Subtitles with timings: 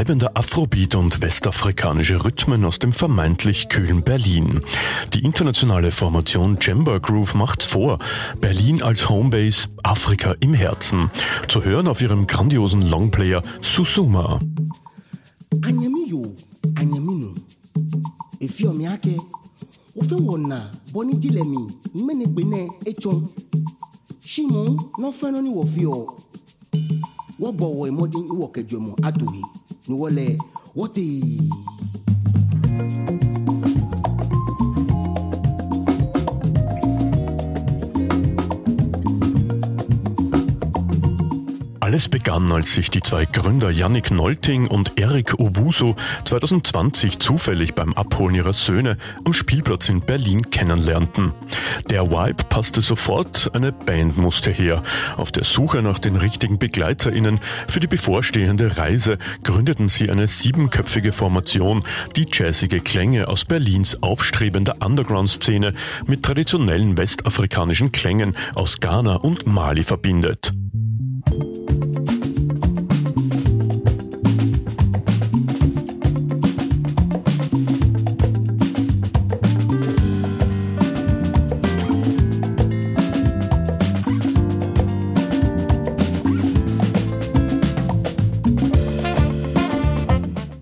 [0.00, 4.62] Treibender Afrobeat und westafrikanische Rhythmen aus dem vermeintlich kühlen Berlin.
[5.12, 7.98] Die internationale Formation Jemba Groove macht's vor.
[8.40, 11.10] Berlin als Homebase, Afrika im Herzen.
[11.48, 14.40] Zu hören auf ihrem grandiosen Longplayer Susuma.
[15.62, 16.32] anyamiyo
[16.76, 17.34] anyaminu
[18.40, 19.16] efi ọmọ akẹ
[19.96, 21.58] wofe wɔna bɔni dilẹ mi
[22.06, 22.60] mẹnigbẹnẹ
[22.90, 23.18] etsɔn
[24.30, 24.60] simu
[25.00, 25.98] nɔfɛ nɔni wɔfi ɔ
[27.40, 28.18] wɔgbɔ wɔ emɔdi
[29.98, 30.36] Wale,
[30.74, 31.50] what the?
[41.90, 47.94] Alles begann, als sich die zwei Gründer Yannick Nolting und Eric Owusu 2020 zufällig beim
[47.94, 51.32] Abholen ihrer Söhne am Spielplatz in Berlin kennenlernten.
[51.90, 54.84] Der Vibe passte sofort, eine Band musste her.
[55.16, 61.10] Auf der Suche nach den richtigen BegleiterInnen für die bevorstehende Reise gründeten sie eine siebenköpfige
[61.10, 61.82] Formation,
[62.14, 65.74] die jazzige Klänge aus Berlins aufstrebender Underground-Szene
[66.06, 70.52] mit traditionellen westafrikanischen Klängen aus Ghana und Mali verbindet.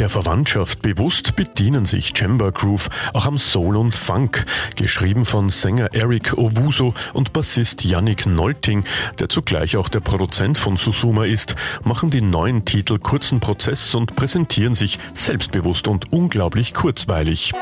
[0.00, 5.92] Der Verwandtschaft bewusst bedienen sich Chamber Groove auch am Soul und Funk, geschrieben von Sänger
[5.92, 8.84] Eric Owusu und Bassist Yannick Nolting,
[9.18, 14.16] der zugleich auch der Produzent von Susuma ist, machen die neuen Titel kurzen Prozess und
[14.16, 17.52] präsentieren sich selbstbewusst und unglaublich kurzweilig.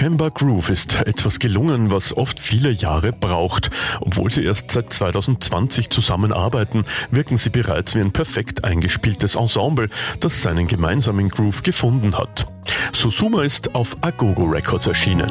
[0.00, 3.70] Chamber Groove ist etwas gelungen, was oft viele Jahre braucht.
[4.00, 9.90] Obwohl sie erst seit 2020 zusammenarbeiten, wirken sie bereits wie ein perfekt eingespieltes Ensemble,
[10.20, 12.46] das seinen gemeinsamen Groove gefunden hat.
[12.94, 15.28] Susuma ist auf Agogo Records erschienen.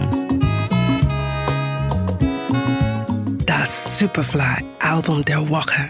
[3.47, 5.90] Das Superfly Album der Woche.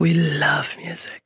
[0.00, 1.22] We love music.